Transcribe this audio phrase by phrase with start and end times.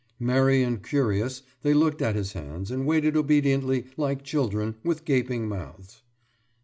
[0.19, 5.47] «Merry and curious, they looked at his hands, and waited obediently, like children, with gaping
[5.47, 6.01] mouths.